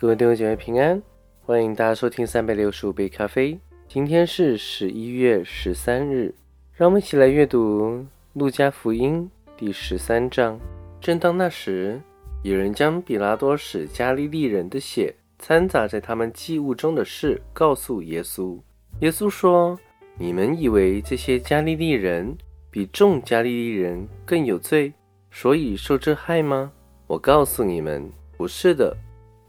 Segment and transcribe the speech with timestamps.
[0.00, 1.02] 各位弟兄姐妹平安，
[1.42, 3.60] 欢迎大家收听三百六十五杯咖啡。
[3.86, 6.34] 今天是十一月十三日，
[6.72, 10.58] 让我们一起来阅读路加福音第十三章。
[11.02, 12.00] 正当那时，
[12.42, 18.58] 有人将比拉多使加利利人的血掺杂在他们祭物中的事告诉耶稣。
[19.00, 19.78] 耶稣说
[20.16, 22.34] ：“你们以为这些加利利人
[22.70, 24.94] 比众加利利人更有罪，
[25.30, 26.72] 所以受这害吗？
[27.06, 28.96] 我告诉你们，不是的。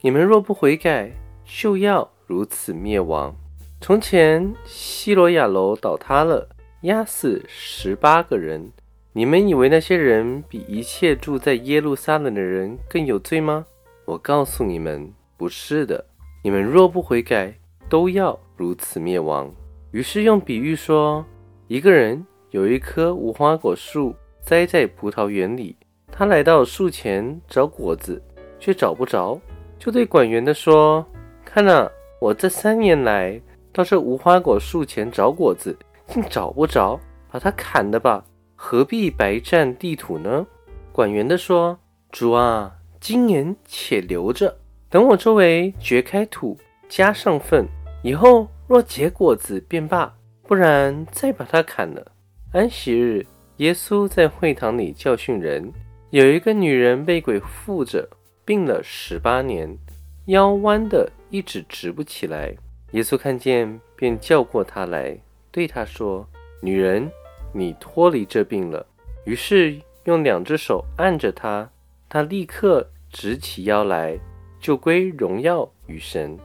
[0.04, 1.12] 你们若不悔改，
[1.44, 3.34] 就要如此灭亡。”
[3.80, 6.48] 从前希罗亚楼倒塌了，
[6.82, 8.72] 压死十八个人。
[9.12, 13.64] 你们以为那些人比一切住在耶路撒冷的人更有罪吗？
[14.04, 16.04] 我告诉你们，不是的。
[16.42, 17.54] 你们若不悔改，
[17.88, 19.54] 都要如此灭亡。
[19.92, 21.24] 于是用比喻说：
[21.68, 25.76] 一个人有一棵无花果树栽在葡萄园里，
[26.10, 28.20] 他来到树前找果子，
[28.58, 29.40] 却找不着，
[29.82, 31.04] 就对管园的说
[31.44, 33.42] ：“看呐，我这三年来。”
[33.74, 38.24] 到这无花果树前找果子，竟找不着，把它砍了吧，
[38.54, 40.46] 何必白占地土呢？
[40.92, 41.76] 管园的说
[42.12, 44.56] ：“主啊，今年且留着，
[44.88, 46.56] 等我周围掘开土，
[46.88, 47.66] 加上粪，
[48.04, 52.06] 以后若结果子便罢，不然再把它砍了。”
[52.52, 55.72] 安息日，耶稣在会堂里教训人，
[56.10, 58.08] 有一个女人被鬼附着，
[58.44, 59.78] 病了十八年，
[60.26, 62.54] 腰弯的一直直不起来。
[62.90, 65.16] 耶稣看见，便叫过他来，
[65.50, 66.28] 对他说
[66.60, 67.10] ：“女人，
[67.52, 68.84] 你脱离这病了。”
[69.24, 71.70] 于是用两只手按着他，
[72.08, 74.18] 他立刻直起腰来，
[74.58, 76.36] 就归荣耀与神。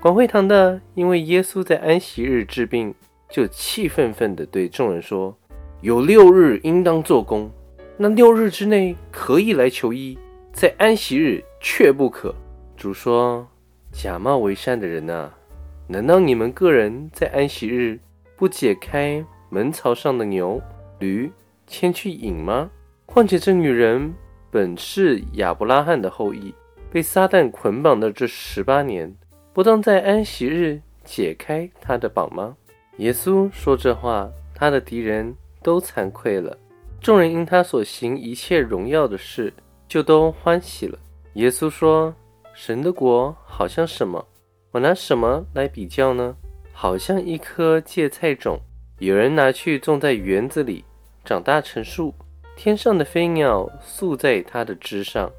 [0.00, 2.92] 管惠堂的因为耶稣在安息日治病，
[3.30, 5.34] 就气愤愤地对众人说
[5.80, 7.50] ：“有六日应当做工，
[7.96, 10.18] 那六日之内可以来求医，
[10.54, 12.34] 在安息日却不可。”
[12.78, 13.46] 主说
[13.92, 15.34] ：“假冒为善的人啊！”
[15.86, 18.00] 难道你们个人在安息日
[18.36, 20.62] 不解开门槽上的牛、
[20.98, 21.30] 驴，
[21.66, 22.70] 牵去饮吗？
[23.04, 24.14] 况且这女人
[24.50, 26.54] 本是亚伯拉罕的后裔，
[26.90, 29.14] 被撒旦捆绑的这十八年，
[29.52, 32.56] 不当在安息日解开她的绑吗？
[32.98, 36.56] 耶稣说这话，他的敌人都惭愧了。
[37.00, 39.52] 众人因他所行一切荣耀的事，
[39.88, 40.98] 就都欢喜了。
[41.34, 42.14] 耶稣说
[42.54, 44.24] ：“神的国好像什么？”
[44.72, 46.36] 我拿什么来比较呢？
[46.72, 48.58] 好像一颗芥菜种，
[48.98, 50.84] 有人拿去种在园子里，
[51.24, 52.12] 长大成树，
[52.56, 55.30] 天上的飞鸟宿在它的枝上。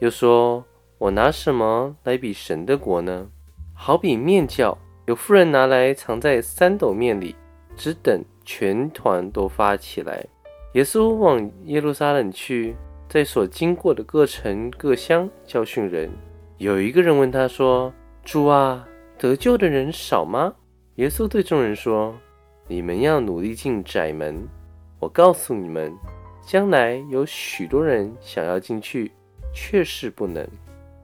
[0.00, 0.62] 又说：
[0.98, 3.28] 我拿什么来比神的国呢？
[3.74, 4.76] 好比面教，
[5.06, 7.34] 有妇人拿来藏在三斗面里，
[7.74, 10.26] 只等全团都发起来。
[10.74, 12.76] 耶稣往耶路撒冷去，
[13.12, 16.10] 在所经过的各城各乡教训人。
[16.56, 17.92] 有一个人问他说。
[18.24, 20.54] 主啊，得救的人少吗？
[20.94, 22.14] 耶稣对众人说
[22.68, 24.48] ：“你们要努力进窄门。
[24.98, 25.92] 我告诉你们，
[26.40, 29.10] 将来有许多人想要进去，
[29.52, 30.48] 却是不能。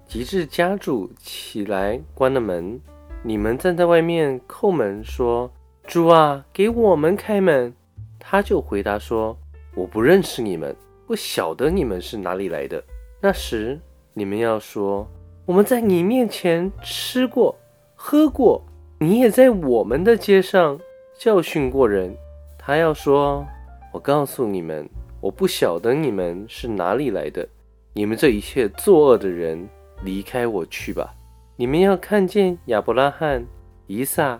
[0.07, 2.81] 及至家主起来关了门，
[3.23, 5.51] 你们站在外面叩门，说
[5.87, 7.75] ：‘主啊，给我们开门。’
[8.19, 9.37] 他就回答说
[9.75, 10.75] ：‘我不认识你们，
[11.09, 12.85] 不晓得你们是哪里来的。’
[13.23, 13.81] 那时
[14.13, 15.09] 你们要说。”
[15.47, 17.57] 我们在你面前吃过、
[17.95, 18.63] 喝过，
[19.01, 20.79] 你也在我们的街上
[21.19, 22.15] 教训过人。
[22.59, 23.47] 他要说
[23.91, 24.87] ：“我告诉你们，
[25.23, 27.49] 我不晓得你们是哪里来的。
[27.95, 29.67] 你们这一切作恶的人，
[30.03, 31.15] 离开我去吧。
[31.57, 33.43] 你们要看见亚伯拉罕、
[33.87, 34.39] 以撒、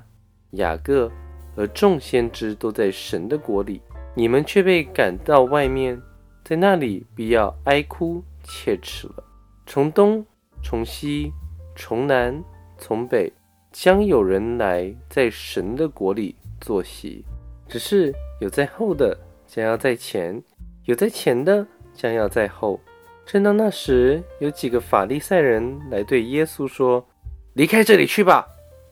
[0.51, 1.11] 雅各
[1.57, 3.81] 和众先知都在神的国里，
[4.15, 5.99] 你们却被赶到外面，
[6.49, 9.25] 在那里必要哀哭切齿了。
[9.67, 10.25] 从东。”
[10.61, 11.33] 从西，
[11.77, 12.43] 从南，
[12.79, 13.33] 从北，
[13.71, 17.25] 将有人来在神的国里坐席。
[17.69, 19.17] 只是有在后的，
[19.47, 20.43] 将要在前；
[20.85, 21.65] 有在前的，
[21.95, 22.81] 将要在后。
[23.25, 27.07] 正当那时，有几个法利赛人来对耶稣说
[27.55, 28.45] ：“离开这里去吧，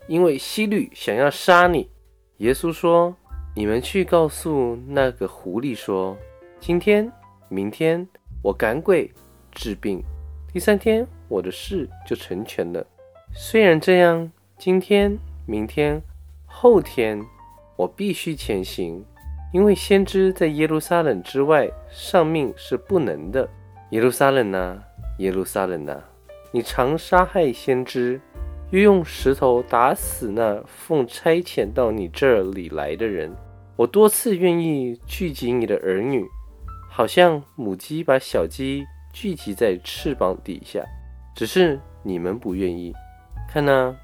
[0.07, 1.89] 因为希律想要杀你。”
[2.37, 3.13] 耶稣说
[3.53, 6.15] ：“你们去告诉那个狐狸说，
[6.61, 7.11] 今天、
[7.49, 8.07] 明天
[8.41, 9.11] 我赶鬼
[9.51, 10.01] 治病。”
[10.53, 12.85] 第三天，我的事就成全了。
[13.33, 16.01] 虽然这样，今天、明天、
[16.45, 17.21] 后天，
[17.75, 19.03] 我必须前行，
[19.53, 23.47] 因为先知在耶路撒冷之外上命是不能的。
[23.91, 24.81] 耶路撒冷啊，
[25.19, 26.03] 耶路撒冷啊，
[26.51, 28.19] 你常杀害先知，
[28.71, 33.33] 又用石头打死那奉差遣到你这里来的人。
[33.75, 36.25] 我多次愿意聚集你的儿女，
[36.97, 38.83] 好像母鸡把小鸡。
[39.13, 40.83] 聚集在翅膀底下，
[41.35, 42.91] 只是你们不愿意。
[43.47, 43.95] 看呐，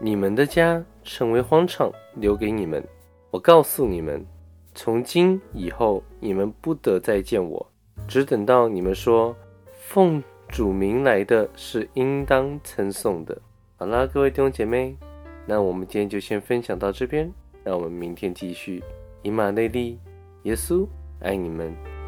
[0.00, 2.84] 你们的家成为荒场，留给你们。
[3.30, 4.26] 我告诉你们，
[4.74, 7.64] 从今以后，你们不得再见我，
[8.08, 9.36] 只等到你们说
[9.72, 13.40] 奉主名来的是应当称颂的。
[13.76, 14.96] 好啦，各位弟兄姐妹，
[15.46, 17.32] 那我们今天就先分享到这边，
[17.62, 18.82] 让我们明天继续。
[19.22, 20.00] 以马内利，
[20.42, 20.84] 耶稣
[21.20, 21.99] 爱你们。